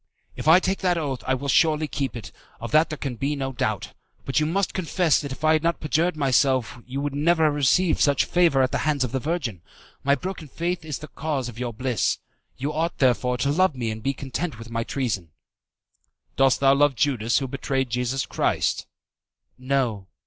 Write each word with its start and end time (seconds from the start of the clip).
"If 0.35 0.47
I 0.47 0.59
take 0.59 0.79
the 0.79 0.97
oath, 0.99 1.23
I 1.27 1.35
will 1.35 1.47
surely 1.47 1.87
keep 1.87 2.15
it, 2.15 2.31
of 2.59 2.71
that 2.71 2.89
there 2.89 2.97
can 2.97 3.17
be 3.17 3.35
no 3.35 3.51
doubt; 3.53 3.93
but 4.25 4.39
you 4.39 4.47
must 4.47 4.73
confess 4.73 5.21
that 5.21 5.31
if 5.31 5.43
I 5.43 5.53
had 5.53 5.61
not 5.61 5.79
perjured 5.79 6.17
myself 6.17 6.79
you 6.87 6.99
would 7.01 7.13
never 7.13 7.43
have 7.45 7.53
received 7.53 7.99
such 7.99 8.25
favour 8.25 8.63
at 8.63 8.71
the 8.71 8.79
hands 8.79 9.03
of 9.03 9.11
the 9.11 9.19
Virgin. 9.19 9.61
My 10.03 10.15
broken 10.15 10.47
faith 10.47 10.83
is 10.83 10.97
the 10.97 11.07
cause 11.07 11.49
of 11.49 11.59
your 11.59 11.71
bliss. 11.71 12.17
You 12.57 12.73
ought, 12.73 12.97
therefore, 12.97 13.37
to 13.37 13.51
love 13.51 13.75
me 13.75 13.91
and 13.91 13.99
to 13.99 14.03
be 14.03 14.13
content 14.15 14.57
with 14.57 14.71
my 14.71 14.83
treason." 14.83 15.33
"Dost 16.35 16.63
love 16.63 16.95
Judas 16.95 17.37
who 17.37 17.47
betrayed 17.47 17.91
Jesus 17.91 18.25
Christ?" 18.25 18.87
"No." 19.59 20.07